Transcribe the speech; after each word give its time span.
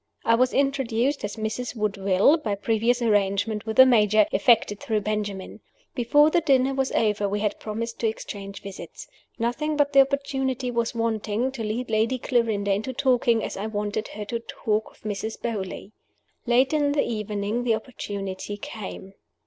I 0.25 0.33
was 0.33 0.51
introduced 0.51 1.23
as 1.23 1.35
"Mrs. 1.35 1.75
Woodville," 1.75 2.37
by 2.37 2.55
previous 2.55 3.03
arrangement 3.03 3.67
with 3.67 3.75
the 3.75 3.85
Major 3.85 4.25
effected 4.31 4.79
through 4.79 5.01
Benjamin. 5.01 5.59
Before 5.93 6.31
the 6.31 6.41
dinner 6.41 6.73
was 6.73 6.91
over 6.93 7.29
we 7.29 7.39
had 7.41 7.59
promised 7.59 7.99
to 7.99 8.07
exchange 8.07 8.63
visits. 8.63 9.07
Nothing 9.37 9.77
but 9.77 9.93
the 9.93 10.01
opportunity 10.01 10.71
was 10.71 10.95
wanting 10.95 11.51
to 11.51 11.63
lead 11.63 11.91
Lady 11.91 12.17
Clarinda 12.17 12.73
into 12.73 12.93
talking, 12.93 13.43
as 13.43 13.55
I 13.55 13.67
wanted 13.67 14.07
her 14.07 14.25
to 14.25 14.39
talk, 14.39 14.89
of 14.89 15.01
Mrs. 15.01 15.39
Beauly. 15.39 15.91
Late 16.47 16.73
in 16.73 16.93
the 16.93 17.03
evening 17.07 17.63
the 17.63 17.75
opportunity 17.75 18.57
came. 18.57 19.13